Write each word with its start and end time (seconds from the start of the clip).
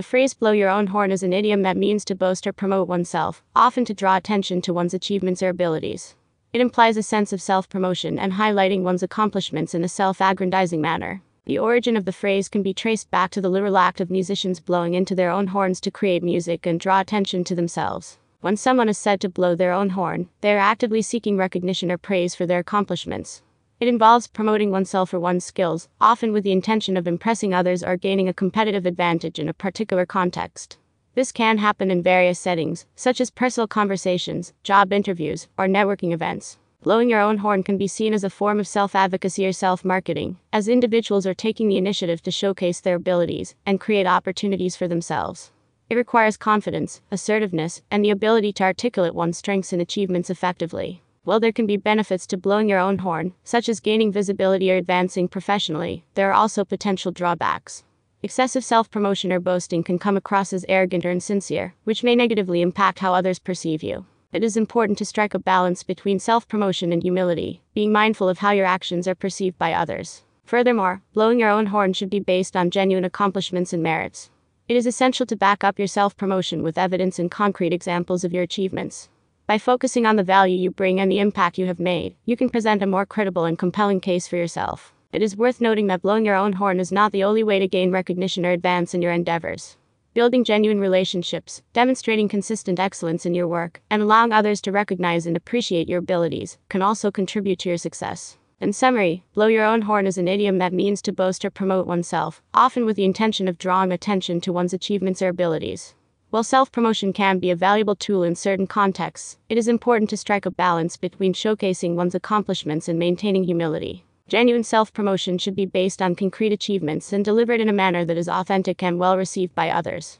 The 0.00 0.04
phrase 0.04 0.32
blow 0.32 0.52
your 0.52 0.70
own 0.70 0.86
horn 0.86 1.12
is 1.12 1.22
an 1.22 1.34
idiom 1.34 1.60
that 1.60 1.76
means 1.76 2.06
to 2.06 2.14
boast 2.14 2.46
or 2.46 2.54
promote 2.54 2.88
oneself, 2.88 3.42
often 3.54 3.84
to 3.84 3.92
draw 3.92 4.16
attention 4.16 4.62
to 4.62 4.72
one's 4.72 4.94
achievements 4.94 5.42
or 5.42 5.50
abilities. 5.50 6.14
It 6.54 6.62
implies 6.62 6.96
a 6.96 7.02
sense 7.02 7.34
of 7.34 7.42
self 7.42 7.68
promotion 7.68 8.18
and 8.18 8.32
highlighting 8.32 8.80
one's 8.80 9.02
accomplishments 9.02 9.74
in 9.74 9.84
a 9.84 9.90
self 9.90 10.22
aggrandizing 10.22 10.80
manner. 10.80 11.20
The 11.44 11.58
origin 11.58 11.98
of 11.98 12.06
the 12.06 12.14
phrase 12.14 12.48
can 12.48 12.62
be 12.62 12.72
traced 12.72 13.10
back 13.10 13.30
to 13.32 13.42
the 13.42 13.50
literal 13.50 13.76
act 13.76 14.00
of 14.00 14.10
musicians 14.10 14.58
blowing 14.58 14.94
into 14.94 15.14
their 15.14 15.30
own 15.30 15.48
horns 15.48 15.82
to 15.82 15.90
create 15.90 16.22
music 16.22 16.64
and 16.64 16.80
draw 16.80 17.00
attention 17.00 17.44
to 17.44 17.54
themselves. 17.54 18.16
When 18.40 18.56
someone 18.56 18.88
is 18.88 18.96
said 18.96 19.20
to 19.20 19.28
blow 19.28 19.54
their 19.54 19.74
own 19.74 19.90
horn, 19.90 20.30
they 20.40 20.54
are 20.54 20.58
actively 20.72 21.02
seeking 21.02 21.36
recognition 21.36 21.92
or 21.92 21.98
praise 21.98 22.34
for 22.34 22.46
their 22.46 22.60
accomplishments. 22.60 23.42
It 23.80 23.88
involves 23.88 24.26
promoting 24.26 24.70
oneself 24.70 25.14
or 25.14 25.18
one's 25.18 25.42
skills, 25.42 25.88
often 26.02 26.34
with 26.34 26.44
the 26.44 26.52
intention 26.52 26.98
of 26.98 27.08
impressing 27.08 27.54
others 27.54 27.82
or 27.82 27.96
gaining 27.96 28.28
a 28.28 28.34
competitive 28.34 28.84
advantage 28.84 29.38
in 29.38 29.48
a 29.48 29.54
particular 29.54 30.04
context. 30.04 30.76
This 31.14 31.32
can 31.32 31.56
happen 31.56 31.90
in 31.90 32.02
various 32.02 32.38
settings, 32.38 32.84
such 32.94 33.22
as 33.22 33.30
personal 33.30 33.66
conversations, 33.66 34.52
job 34.62 34.92
interviews, 34.92 35.48
or 35.56 35.66
networking 35.66 36.12
events. 36.12 36.58
Blowing 36.82 37.08
your 37.08 37.20
own 37.20 37.38
horn 37.38 37.62
can 37.62 37.78
be 37.78 37.88
seen 37.88 38.12
as 38.12 38.22
a 38.22 38.28
form 38.28 38.60
of 38.60 38.68
self 38.68 38.94
advocacy 38.94 39.46
or 39.46 39.52
self 39.52 39.82
marketing, 39.82 40.38
as 40.52 40.68
individuals 40.68 41.26
are 41.26 41.32
taking 41.32 41.68
the 41.68 41.78
initiative 41.78 42.22
to 42.22 42.30
showcase 42.30 42.80
their 42.80 42.96
abilities 42.96 43.54
and 43.64 43.80
create 43.80 44.06
opportunities 44.06 44.76
for 44.76 44.88
themselves. 44.88 45.52
It 45.88 45.96
requires 45.96 46.36
confidence, 46.36 47.00
assertiveness, 47.10 47.80
and 47.90 48.04
the 48.04 48.10
ability 48.10 48.52
to 48.54 48.64
articulate 48.64 49.14
one's 49.14 49.38
strengths 49.38 49.72
and 49.72 49.80
achievements 49.80 50.28
effectively. 50.28 51.02
While 51.24 51.38
there 51.38 51.52
can 51.52 51.66
be 51.66 51.76
benefits 51.76 52.26
to 52.28 52.38
blowing 52.38 52.66
your 52.70 52.78
own 52.78 52.98
horn, 52.98 53.34
such 53.44 53.68
as 53.68 53.78
gaining 53.78 54.10
visibility 54.10 54.72
or 54.72 54.76
advancing 54.76 55.28
professionally, 55.28 56.02
there 56.14 56.30
are 56.30 56.32
also 56.32 56.64
potential 56.64 57.12
drawbacks. 57.12 57.84
Excessive 58.22 58.64
self 58.64 58.90
promotion 58.90 59.30
or 59.30 59.38
boasting 59.38 59.82
can 59.82 59.98
come 59.98 60.16
across 60.16 60.54
as 60.54 60.64
arrogant 60.66 61.04
or 61.04 61.10
insincere, 61.10 61.74
which 61.84 62.02
may 62.02 62.14
negatively 62.14 62.62
impact 62.62 63.00
how 63.00 63.12
others 63.12 63.38
perceive 63.38 63.82
you. 63.82 64.06
It 64.32 64.42
is 64.42 64.56
important 64.56 64.96
to 64.98 65.04
strike 65.04 65.34
a 65.34 65.38
balance 65.38 65.82
between 65.82 66.18
self 66.18 66.48
promotion 66.48 66.90
and 66.90 67.02
humility, 67.02 67.60
being 67.74 67.92
mindful 67.92 68.28
of 68.28 68.38
how 68.38 68.52
your 68.52 68.66
actions 68.66 69.06
are 69.06 69.14
perceived 69.14 69.58
by 69.58 69.74
others. 69.74 70.22
Furthermore, 70.44 71.02
blowing 71.12 71.38
your 71.38 71.50
own 71.50 71.66
horn 71.66 71.92
should 71.92 72.10
be 72.10 72.20
based 72.20 72.56
on 72.56 72.70
genuine 72.70 73.04
accomplishments 73.04 73.74
and 73.74 73.82
merits. 73.82 74.30
It 74.68 74.76
is 74.76 74.86
essential 74.86 75.26
to 75.26 75.36
back 75.36 75.64
up 75.64 75.78
your 75.78 75.88
self 75.88 76.16
promotion 76.16 76.62
with 76.62 76.78
evidence 76.78 77.18
and 77.18 77.30
concrete 77.30 77.74
examples 77.74 78.24
of 78.24 78.32
your 78.32 78.42
achievements. 78.42 79.10
By 79.50 79.58
focusing 79.58 80.06
on 80.06 80.14
the 80.14 80.22
value 80.22 80.56
you 80.56 80.70
bring 80.70 81.00
and 81.00 81.10
the 81.10 81.18
impact 81.18 81.58
you 81.58 81.66
have 81.66 81.80
made, 81.80 82.14
you 82.24 82.36
can 82.36 82.50
present 82.50 82.84
a 82.84 82.86
more 82.86 83.04
credible 83.04 83.46
and 83.46 83.58
compelling 83.58 83.98
case 83.98 84.28
for 84.28 84.36
yourself. 84.36 84.94
It 85.12 85.22
is 85.22 85.36
worth 85.36 85.60
noting 85.60 85.88
that 85.88 86.02
blowing 86.02 86.24
your 86.24 86.36
own 86.36 86.52
horn 86.52 86.78
is 86.78 86.92
not 86.92 87.10
the 87.10 87.24
only 87.24 87.42
way 87.42 87.58
to 87.58 87.66
gain 87.66 87.90
recognition 87.90 88.46
or 88.46 88.52
advance 88.52 88.94
in 88.94 89.02
your 89.02 89.10
endeavors. 89.10 89.76
Building 90.14 90.44
genuine 90.44 90.78
relationships, 90.78 91.62
demonstrating 91.72 92.28
consistent 92.28 92.78
excellence 92.78 93.26
in 93.26 93.34
your 93.34 93.48
work, 93.48 93.82
and 93.90 94.00
allowing 94.00 94.32
others 94.32 94.60
to 94.60 94.70
recognize 94.70 95.26
and 95.26 95.36
appreciate 95.36 95.88
your 95.88 95.98
abilities 95.98 96.56
can 96.68 96.80
also 96.80 97.10
contribute 97.10 97.58
to 97.58 97.70
your 97.70 97.76
success. 97.76 98.38
In 98.60 98.72
summary, 98.72 99.24
blow 99.34 99.48
your 99.48 99.64
own 99.64 99.82
horn 99.82 100.06
is 100.06 100.16
an 100.16 100.28
idiom 100.28 100.58
that 100.58 100.72
means 100.72 101.02
to 101.02 101.12
boast 101.12 101.44
or 101.44 101.50
promote 101.50 101.88
oneself, 101.88 102.40
often 102.54 102.86
with 102.86 102.94
the 102.94 103.04
intention 103.04 103.48
of 103.48 103.58
drawing 103.58 103.90
attention 103.90 104.40
to 104.42 104.52
one's 104.52 104.72
achievements 104.72 105.20
or 105.20 105.26
abilities. 105.26 105.96
While 106.30 106.44
self 106.44 106.70
promotion 106.70 107.12
can 107.12 107.40
be 107.40 107.50
a 107.50 107.56
valuable 107.56 107.96
tool 107.96 108.22
in 108.22 108.36
certain 108.36 108.68
contexts, 108.68 109.36
it 109.48 109.58
is 109.58 109.66
important 109.66 110.10
to 110.10 110.16
strike 110.16 110.46
a 110.46 110.52
balance 110.52 110.96
between 110.96 111.32
showcasing 111.34 111.96
one's 111.96 112.14
accomplishments 112.14 112.86
and 112.86 113.00
maintaining 113.00 113.42
humility. 113.42 114.04
Genuine 114.28 114.62
self 114.62 114.92
promotion 114.92 115.38
should 115.38 115.56
be 115.56 115.66
based 115.66 116.00
on 116.00 116.14
concrete 116.14 116.52
achievements 116.52 117.12
and 117.12 117.24
delivered 117.24 117.60
in 117.60 117.68
a 117.68 117.72
manner 117.72 118.04
that 118.04 118.16
is 118.16 118.28
authentic 118.28 118.80
and 118.80 119.00
well 119.00 119.16
received 119.16 119.56
by 119.56 119.70
others. 119.70 120.19